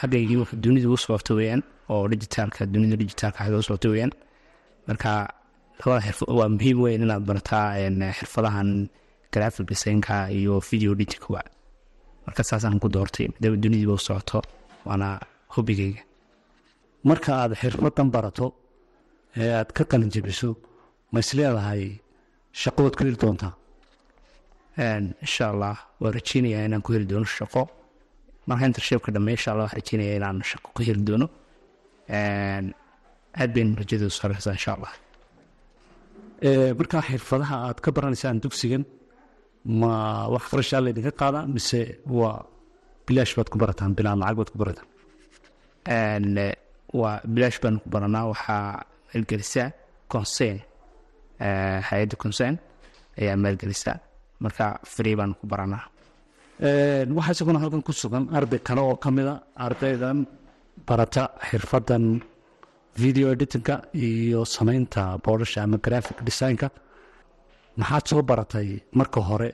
xaggaygii 0.00 0.38
wax 0.42 0.50
dunida 0.64 0.88
u 0.94 0.96
socota 1.04 1.32
weyaan 1.38 1.62
oo 1.92 2.02
digitaalka 2.12 2.62
dunida 2.72 2.96
digitaalka 3.02 3.38
xagga 3.44 3.58
u 3.62 3.66
socota 3.68 3.88
weyaan 3.92 4.12
marka 4.88 5.10
labada 5.80 6.00
xirfad 6.06 6.28
waa 6.38 6.48
muhiim 6.54 6.78
weyn 6.84 7.00
inaad 7.06 7.22
barataa 7.30 7.66
xirfadahan 8.18 8.68
graphic 9.34 9.64
designka 9.70 10.16
iyo 10.38 10.54
video 10.68 10.90
editingka 10.96 11.28
marka 12.28 12.42
saasaan 12.50 12.76
ku 12.82 12.88
doortay 12.94 13.26
dunidiiba 13.62 13.94
u 13.98 14.00
socoto 14.06 14.38
waana 14.88 15.08
hobigeyga 15.54 16.02
marka 17.08 17.30
aad 17.42 17.52
xirfadan 17.60 18.08
barato 18.14 18.46
ee 19.42 19.50
aad 19.60 19.70
ka 19.76 19.82
qalin 19.90 20.10
jebiso 20.14 20.48
ma 21.12 21.18
is 21.24 21.30
leedahay 21.38 21.82
shaqo 22.62 22.80
waad 22.84 22.94
ku 22.96 23.02
heli 23.04 23.16
doontaa? 23.22 23.52
Insha 25.24 25.44
allah 25.52 25.76
waa 26.00 26.10
rajeynayaa 26.18 26.62
inaan 26.68 26.82
ku 26.86 26.90
heli 26.94 27.06
doono 27.10 27.26
shaqo. 27.38 27.62
Marka 28.48 28.64
intershipka 28.70 29.08
dhamme 29.14 29.30
insha 29.36 29.48
allah 29.52 29.64
waxaan 29.66 29.80
rajeynaya 29.80 30.12
inaan 30.18 30.36
shaqo 30.50 30.68
ku 30.76 30.80
heli 30.86 31.02
doono. 31.08 31.26
Aad 33.40 33.50
baynu 33.54 33.72
rajadeedu 33.80 34.10
sareysaa 34.20 34.54
insha 34.58 34.70
allah 34.76 34.92
markaa 36.78 37.02
xirfadaha 37.08 37.56
aad 37.68 37.78
ka 37.84 37.88
baranaysaan 37.96 38.36
dugsigan 38.44 38.82
ma 39.80 39.92
wax 40.32 40.44
qarashaa 40.50 40.80
laydinka 40.84 41.12
qaadaa 41.20 41.44
mise 41.54 41.80
waa 42.18 42.36
bilaash 43.06 43.32
baad 43.36 43.48
ku 43.52 43.56
barataan 43.62 43.90
bilaan 43.98 44.18
lacag 44.22 44.36
baad 44.40 44.50
ku 44.52 44.58
barataan? 44.62 44.86
Waa 47.00 47.20
bilaash 47.34 47.58
baanu 47.62 47.78
ku 47.84 47.88
baranaa. 47.94 48.24
Waxaa 48.32 48.84
maalgelisa 49.12 49.64
concern 50.12 50.58
hay'adda 51.88 52.16
concern 52.24 52.54
ayaa 53.20 53.36
maalgelisa. 53.44 53.92
Marka 54.42 54.66
free 54.94 55.14
baanu 55.18 55.34
ku 55.40 55.46
baranaa. 55.52 55.84
Waxaa 57.16 57.32
isaguna 57.36 57.58
halkan 57.62 57.82
ku 57.86 57.92
sugan 57.92 58.24
arday 58.36 58.58
kale 58.66 58.80
oo 58.80 58.96
ka 59.02 59.10
mida 59.16 59.34
ardaydan 59.66 60.18
barata 60.88 61.22
xirfadan 61.48 62.04
video 63.02 63.26
editingka 63.34 63.74
iyo 63.94 64.40
sameynta 64.54 65.02
boodhasha 65.24 65.62
ama 65.66 65.76
graphic 65.86 66.18
designka 66.26 66.68
maxaad 67.80 68.04
soo 68.10 68.22
baratay 68.30 68.68
marka 68.98 69.20
hore 69.28 69.48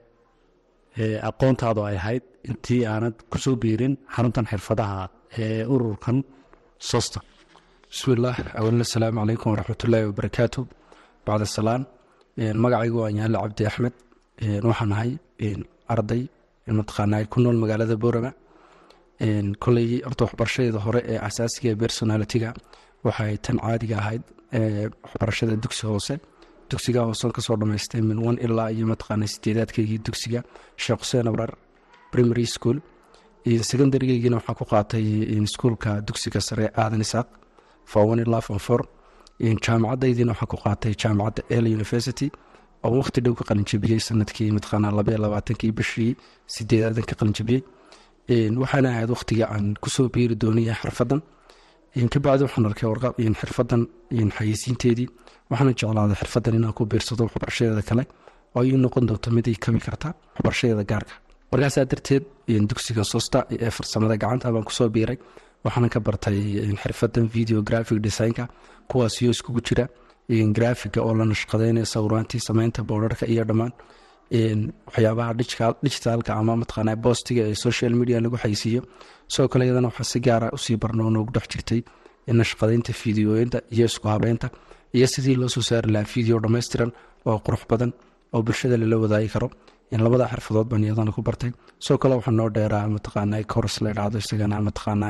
aqoontaadu 1.29 1.81
ay 1.89 1.97
ahayd 2.01 2.25
intii 2.51 2.83
aanad 2.93 3.15
ku 3.31 3.37
soo 3.45 3.55
biirin 3.63 3.95
xaruntan 4.15 4.47
xirfadaha 4.51 4.99
ee 5.45 5.65
ururkan 5.75 6.17
sosta. 6.91 7.19
Bismillaah 7.91 8.37
awalan 8.59 8.83
asalaamu 8.87 9.19
calaykum 9.23 9.49
waraxmatullaahi 9.55 10.07
wabarakaatu 10.11 10.61
bacda 11.27 11.47
salaan 11.57 11.83
magacaygu 12.65 12.99
waa 13.03 13.11
yaale 13.19 13.37
cabdi 13.45 13.63
axmed. 13.71 13.95
Waxaan 14.69 14.93
ahay 14.97 15.11
arday 15.95 16.23
mataqaanaa 16.79 17.25
ku 17.33 17.37
nool 17.45 17.57
magaalada 17.63 17.97
boorama. 18.03 18.31
Koley 19.65 19.89
horta 20.07 20.23
waxbarashadeeda 20.27 20.79
hore 20.87 21.01
ee 21.13 21.19
asaasiga 21.29 21.69
ee 21.73 21.79
personalitiga 21.83 22.49
waxay 23.07 23.35
tan 23.45 23.57
caadiga 23.65 23.97
ahayd 24.03 24.23
waxbarashada 25.05 25.55
dugsi 25.65 25.85
hoose 25.91 26.15
dugsiga 26.75 27.01
hoosen 27.09 27.33
ka 27.37 27.41
soo 27.47 27.57
dhamaystay 27.61 28.01
min 28.11 28.19
ilaa 28.47 28.69
iyo 28.77 28.87
mataqaana 28.93 29.27
sideedaadkaygii 29.35 29.99
dugsiga 30.07 30.41
sheekh 30.83 31.01
xuseen 31.03 31.29
abrar 31.31 31.51
primary 32.13 32.47
school. 32.57 32.79
Iyo 33.51 33.63
secondarygeygiina 33.71 34.37
waxaa 34.41 34.55
ku 34.61 34.65
qaatay 34.73 35.05
iskuulka 35.47 35.91
dugsiga 36.09 36.41
sare 36.49 36.67
aadan 36.83 37.01
isaaq 37.07 37.29
jaamacadaydiina 39.65 40.33
waxaa 40.33 40.47
ku 40.53 40.57
qaatay 40.65 40.93
jaamacadda 41.03 41.43
el 41.57 41.65
university 41.77 42.29
oo 42.85 42.93
waqti 43.01 43.21
dhow 43.25 43.35
ka 43.39 43.45
qalinjabiyey 43.49 44.01
sannadkii 44.09 44.51
mataqaana 44.57 44.89
labaiyo 44.99 45.19
labaatankii 45.25 45.73
bishii 45.79 46.13
sideedaadan 46.55 47.05
ka 47.11 47.15
qalinjabiyey 47.21 47.63
waxaana 48.63 48.89
ahayd 48.95 49.11
waqtigii 49.15 49.47
aan 49.55 49.67
ku 49.83 49.89
soo 49.97 50.09
biiri 50.15 50.35
doonaya 50.43 50.75
xirfadan 50.83 51.21
kabacdi 51.95 52.43
waxaan 52.45 52.67
arkay 52.67 52.89
warqad 52.89 53.15
xirfadan 53.41 53.83
xayeysiinteedii. 54.37 55.09
Waxaana 55.51 55.73
jeclaaday 55.79 56.17
xirfadan 56.21 56.55
inaan 56.59 56.73
ku 56.75 56.85
biirsado 56.87 57.25
waxbarashadeeda 57.27 57.83
kale 57.89 58.05
oo 58.57 58.63
ii 58.65 58.77
noqon 58.85 59.07
doonto 59.09 59.31
mid 59.31 59.47
ay 59.49 59.55
kabi 59.65 59.79
karta 59.81 60.09
waxbarashadeeda 60.35 60.85
gaarka. 60.91 61.15
Markaasaa 61.53 61.85
darteed 61.91 62.25
dugsiga 62.69 63.05
sosta 63.05 63.47
ee 63.51 63.71
farsamada 63.71 64.17
gacanta 64.17 64.51
baan 64.53 64.65
ku 64.65 64.73
soo 64.73 64.89
biiray. 64.89 65.19
Waxaana 65.65 65.89
ka 65.89 66.01
bartay 66.01 66.39
xirfadan 66.83 67.27
video 67.29 67.63
graphic 67.63 67.99
designka 68.03 68.49
kuwaasiyo 68.91 69.31
iskugu 69.31 69.61
jira. 69.69 69.87
Graafiga 70.57 71.01
oo 71.03 71.15
la 71.15 71.25
nashqadeynaya 71.25 71.87
sawiraantii 71.87 72.41
sameynta 72.41 72.83
boorarka 72.83 73.27
iyo 73.27 73.45
dhammaan 73.45 73.73
waxyaabaha 74.33 75.33
digitaalka 75.85 76.33
ama 76.41 76.57
mataqaana 76.63 76.97
boostiga 77.05 77.43
ee 77.51 77.55
social 77.55 77.93
media 78.01 78.21
lagu 78.21 78.37
xaysiiyo. 78.45 78.83
Sidoo 79.29 79.49
kale 79.49 79.65
iyadana 79.67 79.89
waxaa 79.91 80.05
si 80.13 80.19
gaara 80.21 80.49
u 80.57 80.59
sii 80.59 80.77
barnoo 80.77 81.25
dhex 81.35 81.47
jirtay 81.53 81.81
nashqadeynta 82.41 82.93
fideooyinta 82.93 83.59
iyo 83.75 83.85
isku 83.91 84.09
habeynta 84.09 84.49
iyo 84.97 85.07
sidii 85.07 85.37
loo 85.41 85.49
soo 85.49 85.63
saari 85.69 85.93
lahaa 85.93 86.09
video 86.15 86.37
dhammaystiran 86.41 86.91
oo 87.27 87.39
qurux 87.45 87.63
badan 87.71 87.93
oo 88.35 88.43
bulshada 88.43 88.77
lala 88.77 88.97
wadaagi 89.05 89.29
karo. 89.35 89.49
Labada 90.05 90.27
xirfadood 90.33 90.67
baan 90.71 90.83
iyadana 90.85 91.13
ku 91.17 91.23
bartay. 91.23 91.51
Sidoo 91.79 91.99
kale 92.03 92.15
waxaa 92.19 92.33
noo 92.41 92.49
dheeraa 92.57 92.89
mataqaana 92.97 93.37
course 93.53 93.79
la 93.85 93.93
dhacdo 93.99 94.19
isagana 94.19 94.57
mataqaana 94.69 95.07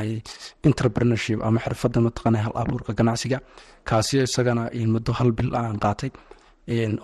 entrepreneurship 0.68 1.38
ama 1.46 1.59
xirfada 1.64 1.98
mataqaana 2.07 2.38
hal 2.44 2.53
abuurka 2.62 2.92
ganacsiga. 2.98 3.38
Kaasiyo 3.88 4.22
isagana 4.29 4.62
muddo 4.94 5.12
hal 5.18 5.31
bil 5.33 5.50
aan 5.61 5.79
qaatay 5.85 6.11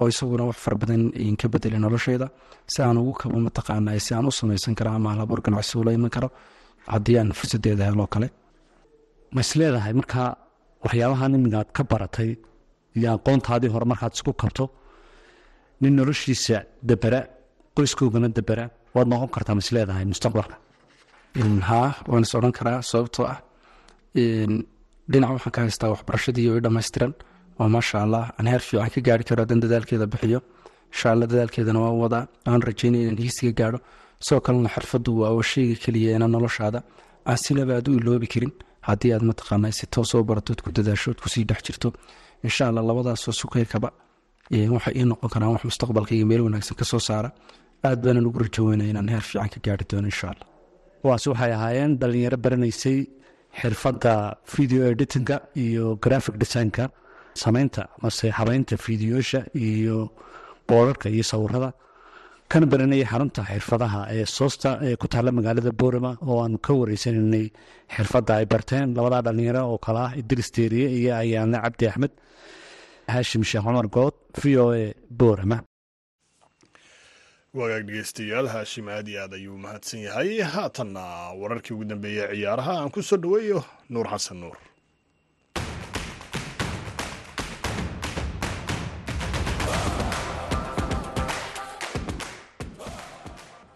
oo 0.00 0.06
isaguna 0.12 0.44
wax 0.48 0.56
fara 0.64 0.76
badan 0.82 1.02
ka 1.40 1.46
bedelay 1.52 1.78
nolosheyda 1.84 2.26
si 2.72 2.78
aan 2.82 2.96
ugu 3.02 3.12
kabo 3.20 3.36
mataqaana 3.46 3.90
si 4.06 4.14
aan 4.14 4.26
u 4.26 4.32
samaysan 4.38 4.74
karo 4.78 4.90
ama 4.96 5.08
hal 5.12 5.20
abuur 5.24 5.40
ganacsi 5.46 5.74
ula 5.78 5.90
iman 5.92 6.10
karo. 6.16 6.28
Haddii 6.92 7.16
aan 7.20 7.30
fursadeeda 7.38 7.84
heloo 7.90 8.06
kale. 8.14 8.28
Ma 9.34 9.42
leedahay 9.58 9.92
markaa 10.00 10.28
waxyaabahan 10.84 11.34
iminkaad 11.36 11.68
ka 11.76 11.82
baratay 11.90 12.30
iyo 12.96 13.08
aqoontaadii 13.16 13.70
hore 13.74 13.84
markaad 13.92 14.12
isku 14.16 14.32
kabto 14.42 14.64
nin 15.80 15.92
noloshiisa 15.98 16.58
dabera 16.88 17.20
qoyskoogana 17.76 18.28
dabera 18.36 18.64
waad 18.94 19.06
noqon 19.12 19.28
kartaa 19.34 19.54
ma 19.58 19.62
leedahay 19.76 20.04
mustaqbalka? 20.12 20.56
Haa 21.68 21.88
waan 22.10 22.22
is 22.26 22.32
odhan 22.38 22.52
karaa 22.58 22.78
sababtoo 22.90 23.26
ah 23.32 23.38
dhinac 25.12 25.30
waxaan 25.36 25.52
ka 25.54 25.60
haystaa 25.64 25.90
waxbarashadii 25.94 26.46
oo 26.50 26.60
dhammaystiran 26.64 27.12
oo 27.60 27.68
maasha 27.74 27.96
allah 28.04 28.24
aan 28.38 28.46
heer 28.52 28.62
fiican 28.68 28.90
ka 28.94 29.00
gaari 29.08 29.24
karo 29.28 29.40
haddaan 29.42 29.60
dadaalkeeda 29.64 30.06
bixiyo. 30.12 30.40
Insha 30.92 31.06
allah 31.12 31.26
dadaalkeedana 31.32 31.78
waa 31.84 31.94
wadaa 32.02 32.24
aan 32.50 32.60
rajeynaya 32.68 33.02
inaan 33.06 33.20
hiisiga 33.24 33.52
gaadho 33.60 33.78
sidoo 34.24 34.40
kalena 34.46 34.68
xirfaddu 34.74 35.10
waa 35.20 35.42
sheyga 35.52 35.76
keliya 35.84 36.10
inaan 36.18 36.32
noloshaada 36.36 36.78
aan 37.30 37.38
sinaba 37.44 37.72
aad 37.78 37.86
u 37.90 37.92
iloobi 38.00 38.26
karin. 38.34 38.52
Haddii 38.88 39.12
aad 39.14 39.24
mataqaanaa 39.30 39.72
si 39.78 39.84
toosoo 39.94 40.22
baratood 40.30 40.60
ku 40.64 40.68
dadaasho 40.76 41.06
ood 41.12 41.20
ku 41.22 41.28
sii 41.34 41.44
dhex 41.48 41.60
jirto. 41.66 41.88
Insha 42.46 42.62
allah 42.70 42.82
labadaasoo 42.90 43.32
sukeykaba 43.40 43.88
waxay 44.74 44.94
ii 45.00 45.04
noqon 45.10 45.28
karaan 45.34 45.52
wax 45.54 45.62
mustaqbalkayga 45.70 46.26
meel 46.30 46.42
wanaagsan 46.46 46.76
ka 46.80 46.84
saara. 47.08 47.30
Aad 47.88 47.98
baanan 48.04 48.26
ugu 48.28 48.38
rajoweynaya 48.44 48.90
inaan 48.92 49.08
heer 49.12 49.24
fiican 49.28 49.48
ka 49.54 49.58
gaari 49.64 49.84
doono 49.90 50.08
insha 50.12 50.26
allah 50.32 50.46
kuwaasi 51.02 51.26
waxay 51.32 51.52
ahaayeen 51.58 51.92
dhalinyaro 52.00 52.36
baranaysay 52.44 52.98
xirfadda 53.60 54.12
video 54.54 54.82
editinka 54.92 55.36
iyo 55.64 55.84
graphic 56.04 56.34
designka 56.42 56.84
samaynta 57.42 57.82
mase 58.02 58.26
habeynta 58.38 58.74
fideoyasha 58.84 59.40
iyo 59.68 59.96
boorarka 60.68 61.06
iyo 61.14 61.24
sawirada 61.32 61.70
kana 62.50 62.66
baranayay 62.72 63.06
xarunta 63.10 63.42
xirfadaha 63.50 64.00
ee 64.16 64.24
soosta 64.36 64.70
ee 64.86 64.94
ku 65.00 65.06
taalla 65.12 65.30
magaalada 65.38 65.70
boorama 65.80 66.10
oo 66.30 66.38
aanu 66.44 66.58
ka 66.66 66.72
wareysanaynay 66.80 67.46
xirfadda 67.94 68.32
ay 68.40 68.46
barteen 68.52 68.88
labadaa 68.96 69.22
dhalinyaro 69.26 69.62
oo 69.72 69.78
kale 69.86 70.00
ah 70.06 70.12
idris 70.20 70.48
teeriye 70.56 70.86
iyo 70.98 71.12
ayaane 71.22 71.58
cabdi 71.64 71.84
axmed 71.90 72.12
haashim 73.12 73.42
sheekh 73.50 73.64
cumar 73.66 73.86
good 73.96 74.14
v 74.40 74.44
o 74.62 74.66
a 74.80 74.94
boorama. 75.20 75.58
Wagaag 77.58 77.84
dhegeystayaal 77.88 78.46
haashim 78.54 78.86
aad 78.96 79.06
iyo 79.12 79.20
aad 79.24 79.32
ayuu 79.38 79.56
mahadsan 79.64 80.00
yahay. 80.06 80.30
Haatanna 80.54 81.02
wararkii 81.40 81.74
ugu 81.74 81.84
dambeeyey 81.92 82.28
ciyaaraha 82.34 82.72
aan 82.80 82.90
ku 82.94 83.02
soo 83.02 83.18
dhoweeyo 83.24 83.58
nuur 83.94 84.06
xasan 84.12 84.38
nuur 84.42 84.56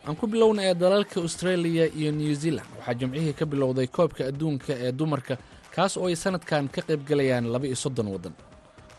aan 0.06 0.16
ku 0.20 0.26
bilowna 0.32 0.62
ee 0.68 0.74
dalalka 0.74 1.20
australia 1.20 1.84
iyo 1.98 2.10
new 2.12 2.34
zealand. 2.42 2.68
Waxaa 2.78 2.94
jimcihii 3.00 3.32
ka 3.38 3.44
bilowday 3.52 3.86
koobka 3.96 4.22
adduunka 4.30 4.72
ee 4.86 4.92
dumarka 4.92 5.34
kaas 5.74 5.96
oo 5.96 6.06
ay 6.10 6.16
sanadkan 6.16 6.68
ka 6.74 6.80
qaybgalayaan 6.88 7.46
laba 7.52 7.66
iyo 7.66 7.76
soddon 7.84 8.08
waddan. 8.14 8.34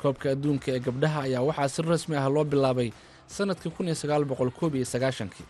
Koobka 0.02 0.28
adduunka 0.34 0.68
ee 0.76 0.80
gabdhaha 0.80 1.20
ayaa 1.28 1.42
waxaa 1.50 1.68
si 1.74 1.82
rasmi 1.82 2.16
ah 2.18 2.30
loo 2.30 2.44
bilaabay 2.44 2.90
sannadkii 3.28 3.72
kun 3.76 3.86
iyo 3.90 3.96
sagaal 3.96 4.26
boqol 4.26 4.52
koob 4.60 4.76
iyo 4.76 4.86
sagaashankii. 4.86 5.46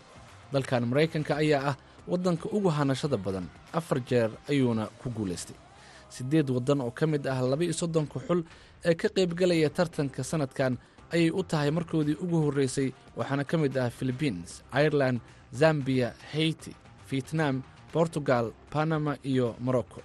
Dalkan 0.53 0.83
maraykanka 0.91 1.33
ayaa 1.43 1.63
ah 1.71 1.75
waddanka 2.07 2.45
ugu 2.51 2.69
hanashada 2.69 3.17
badan 3.17 3.47
afar 3.73 3.99
jeer 4.09 4.29
ayuuna 4.49 4.87
ku 5.01 5.09
guulaystay 5.09 5.55
siddeed 6.09 6.49
waddan 6.49 6.81
oo 6.81 6.91
ka 6.91 7.07
mid 7.07 7.23
ah 7.27 7.39
laba 7.41 7.63
iyo 7.63 7.73
soddonka 7.73 8.19
xul 8.27 8.43
ee 8.85 8.93
ka 8.95 9.07
qaybgalaya 9.09 9.69
tartanka 9.69 10.23
sannadkan 10.23 10.77
ayay 11.15 11.31
u 11.31 11.41
tahay 11.43 11.71
markoodii 11.71 12.17
ugu 12.23 12.37
horreysay 12.45 12.91
waxaana 13.17 13.43
ka 13.47 13.57
mid 13.57 13.73
ah 13.77 13.89
philibiins 13.89 14.61
ireland 14.83 15.19
zambiya 15.59 16.09
haiti 16.33 16.73
vietnam 17.09 17.61
bortugal 17.93 18.51
panama 18.73 19.13
iyo 19.23 19.55
morocco. 19.59 20.01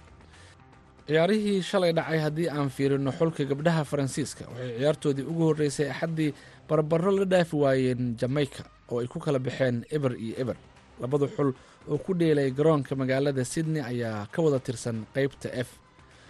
Ciyaarihii 1.07 1.61
shalay 1.69 1.91
dhacay 1.93 2.19
haddii 2.25 2.49
aan 2.49 2.69
fiirino 2.69 3.11
xulka 3.11 3.43
gabdhaha 3.51 3.83
faransiiska 3.91 4.43
waxay 4.51 4.77
ciyaartoodii 4.79 5.25
ugu 5.31 5.43
horreysay 5.49 5.89
axaddii 5.91 6.33
barbaro 6.69 7.11
la 7.11 7.25
dhaafi 7.25 7.55
waayeen 7.55 8.15
jamaica 8.21 8.63
oo 8.91 8.99
ay 9.01 9.07
ku 9.07 9.19
kala 9.19 9.39
baxeen 9.39 9.83
eber 9.91 10.13
iyo 10.25 10.35
eber 10.41 10.55
labada 11.01 11.27
xul 11.35 11.49
oo 11.91 11.97
ku 11.97 12.13
dheelay 12.13 12.51
garoonka 12.51 12.95
magaalada 12.95 13.43
sydney 13.45 13.81
ayaa 13.83 14.27
ka 14.31 14.39
wada 14.41 14.59
tirsan 14.59 15.03
qaybta 15.15 15.49
f. 15.65 15.69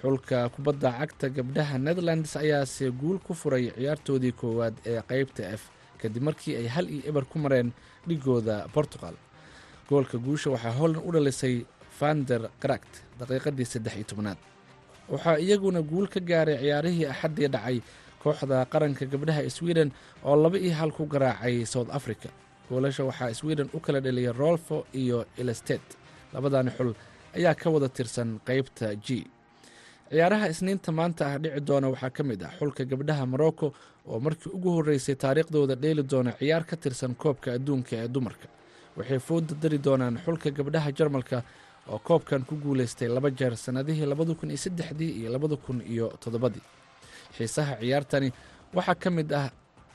Xulka 0.01 0.49
kubadda 0.49 0.89
cagta 0.99 1.29
gabdhaha 1.29 1.77
netherlands 1.77 2.34
ayaase 2.36 2.89
guul 2.91 3.19
ku 3.19 3.34
furay 3.34 3.69
ciyaartoodii 3.77 4.31
koowaad 4.31 4.75
ee 4.86 5.01
qaybta 5.12 5.43
f 5.57 5.62
kadib 6.01 6.23
markii 6.23 6.55
ay 6.61 6.67
hal 6.67 6.87
iyo 6.89 7.03
eber 7.09 7.25
ku 7.25 7.39
mareen 7.39 7.71
dhigooda 8.07 8.67
portugal. 8.73 9.15
Goolka 9.89 10.17
guusha 10.17 10.49
waxaa 10.49 10.71
holland 10.79 11.03
u 11.07 11.11
dhalisay 11.11 11.65
vander 11.99 12.41
krakt 12.59 12.93
daqiiqadii 13.19 13.65
saddex 13.73 13.93
iyo 13.95 14.03
tobnaad. 14.11 14.37
Waxaa 15.11 15.37
iyaguna 15.39 15.81
guul 15.81 16.07
ka 16.07 16.19
gaaray 16.19 16.57
ciyaarihii 16.63 17.05
axaddii 17.13 17.47
dhacay 17.47 17.77
kooxda 18.23 18.65
qaranka 18.71 19.05
gabdhaha 19.05 19.49
sweden 19.49 19.91
oo 20.23 20.35
laba 20.35 20.57
iyo 20.57 20.73
hal 20.79 20.91
ku 20.91 21.05
garaacay 21.05 21.65
south 21.65 21.89
africa. 21.91 22.29
Goolasha 22.69 23.03
waxaa 23.03 23.33
sweden 23.33 23.69
u 23.73 23.79
kala 23.79 23.99
dheliyay 24.01 24.31
rolfo 24.33 24.85
iyo 24.93 25.25
elestet. 25.37 25.81
Labadani 26.33 26.71
xul 26.77 26.93
ayaa 27.35 27.55
ka 27.55 27.69
wada 27.69 27.89
tirsan 27.89 28.39
qaybta 28.47 28.95
g 28.95 29.27
ciyaaraha 30.12 30.47
isniinta 30.54 30.91
maanta 31.00 31.24
ah 31.32 31.38
dhici 31.43 31.60
doona 31.67 31.88
waxaa 31.93 32.10
ka 32.17 32.24
mid 32.30 32.41
ah 32.43 32.52
xulka 32.60 32.84
gabdhaha 32.91 33.26
morocco 33.34 33.67
oo 34.12 34.19
markii 34.26 34.52
ugu 34.58 34.69
horreysay 34.76 35.15
taariikhdooda 35.24 35.76
dheeli 35.84 36.04
doona 36.12 36.32
ciyaar 36.39 36.63
ka 36.69 36.76
tirsan 36.84 37.13
koobka 37.15 37.54
adduunka 37.58 37.93
ee 38.04 38.08
dumarka. 38.08 38.47
Waxay 38.97 39.19
fooda 39.28 39.54
dari 39.62 39.78
doonaan 39.86 40.15
xulka 40.26 40.50
gabdhaha 40.58 40.89
jarmalka 40.97 41.38
oo 41.91 42.00
koobkan 42.08 42.41
ku 42.50 42.56
guulaystay 42.63 43.08
laba 43.08 43.30
jeer 43.32 43.56
sannadihii 43.56 44.06
labada 44.12 44.34
kun 44.39 44.50
iyo 44.50 44.58
saddexdii 44.65 45.12
iyo 45.19 45.30
labada 45.32 45.56
kun 45.56 45.82
iyo 45.93 46.08
toddobadii. 46.24 46.63
Xiisaha 47.38 47.74
ciyaartani 47.82 48.30
waxaa 48.76 48.95
ka 49.04 49.10
mid 49.10 49.32
ah 49.34 49.50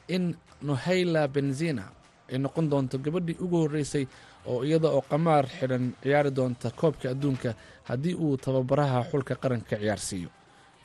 in 0.09 0.35
nohayla 0.63 1.29
benzina 1.29 1.85
ay 2.33 2.39
noqon 2.45 2.67
doonto 2.73 2.97
gabadhii 3.05 3.37
ugu 3.45 3.57
horreysay 3.63 4.05
oo 4.51 4.61
iyada 4.69 4.89
oo 4.97 5.03
qamaar 5.11 5.45
xidhan 5.59 5.85
ciyaari 6.03 6.31
doonta 6.39 6.69
koobka 6.81 7.07
adduunka 7.15 7.51
haddii 7.89 8.15
uu 8.25 8.37
tababaraha 8.45 8.99
xulka 9.11 9.35
qaranka 9.43 9.75
ciyaarsiiyo 9.83 10.29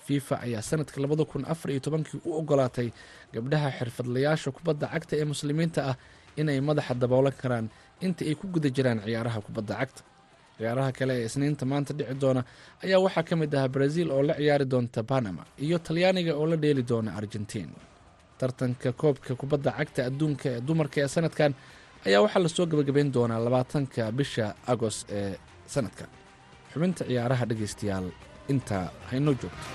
fifa 0.06 0.36
ayaa 0.45 0.62
sanadka 0.69 0.97
labada 1.04 1.25
kun 1.32 1.43
afar 1.54 1.69
iyo 1.73 1.80
tobankii 1.86 2.19
u 2.25 2.32
ogolaatay 2.39 2.88
gabdhaha 3.34 3.69
xirfadlayaasha 3.77 4.49
kubadda 4.56 4.86
cagta 4.93 5.13
ee 5.21 5.25
muslimiinta 5.32 5.80
ah 5.91 5.95
inay 6.39 6.60
madaxa 6.69 6.93
daboolan 7.01 7.34
karaan 7.41 7.67
inta 8.06 8.21
ay 8.30 8.36
ku 8.39 8.45
guda 8.56 8.69
jiraan 8.75 8.99
ciyaaraha 9.06 9.39
kubadda 9.47 9.75
cagta. 9.82 10.01
Ciyaaraha 10.58 10.91
kale 10.97 11.13
ee 11.21 11.25
isniinta 11.30 11.63
maanta 11.71 11.91
dhici 11.97 12.15
doona 12.23 12.41
ayaa 12.86 12.99
waxaa 13.06 13.23
ka 13.30 13.34
mid 13.41 13.54
ah 13.62 13.67
brazil 13.75 14.08
oo 14.15 14.21
la 14.30 14.34
ciyaari 14.41 14.65
doonta 14.73 14.99
panama 15.12 15.43
iyo 15.65 15.77
talyaaniga 15.88 16.34
oo 16.39 16.45
la 16.51 16.58
dheeli 16.63 16.84
doona 16.91 17.12
argentiin 17.19 17.69
tartanka 18.41 18.89
koobka 19.01 19.32
kubadda 19.41 19.71
cagta 19.77 20.01
adduunka 20.10 20.47
ee 20.56 20.62
dumarka 20.67 20.97
ee 21.04 21.08
sanadkan 21.15 21.51
ayaa 22.08 22.21
waxaa 22.25 22.41
la 22.45 22.49
soo 22.56 22.65
gabagabayn 22.71 23.10
doonaa 23.15 23.39
labaatanka 23.47 24.01
bisha 24.19 24.45
agoost 24.71 25.01
ee 25.19 25.34
sanadkan 25.73 26.10
xubinta 26.73 27.01
ciyaaraha 27.10 27.45
dhegaystayaal 27.49 28.08
intaa 28.54 28.86
haynoo 29.10 29.36
joogto 29.41 29.65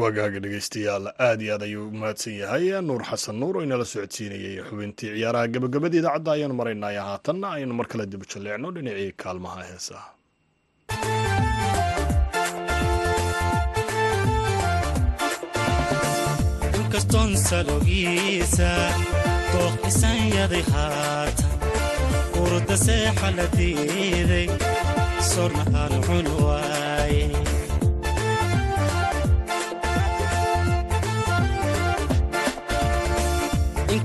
waagaaga 0.00 0.38
dhegeystayaal 0.44 1.04
aad 1.26 1.40
iyo 1.44 1.52
aad 1.54 1.62
ayuu 1.68 1.86
mahadsan 2.00 2.34
yahay. 2.42 2.64
Nuur 2.88 3.02
xasan 3.10 3.36
nuur 3.42 3.54
oo 3.58 3.64
inala 3.66 3.84
socodsiinayay 3.92 4.56
xubintii 4.68 5.10
ciyaaraha 5.16 5.52
gabagabada 5.54 5.96
idaacadda 6.00 6.30
ayaanu 6.36 6.54
maraynay 6.60 6.96
haatanna 7.08 7.46
aynu 7.56 7.72
mar 7.78 7.86
kale 7.92 8.04
dib 8.12 8.22
u 8.24 8.30
jalleecno 8.32 8.68
dhinacii 8.76 9.12
kaalmaha 9.22 9.60
heesaha 9.70 10.08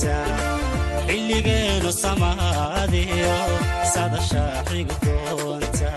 jirtaa 0.00 0.48
xilligeenu 1.06 1.90
samaadiyo 2.02 3.34
sadasha 3.92 4.42
xigu 4.68 4.94
doonta 5.04 5.90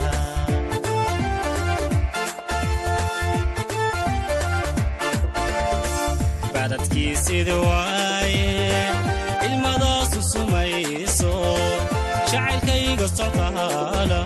badadkii 6.54 7.16
sida 7.26 7.56
waaye 7.56 8.46
ilmadaasu 9.48 10.20
sumayso 10.32 11.32
jacaylkayga 12.32 13.08
socdaala 13.18 14.20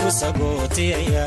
kusagootiyaya 0.00 1.26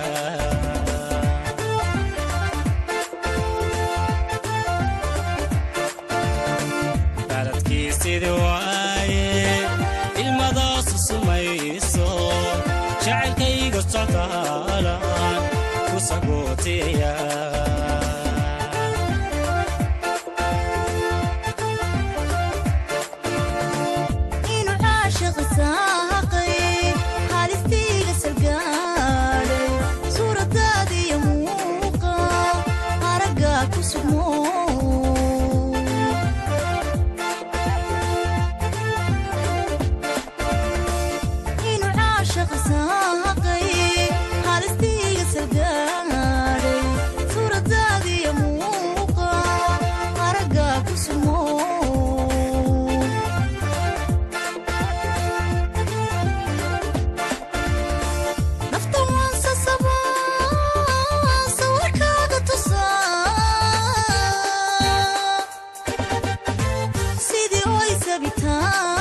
Kavita 68.13 68.92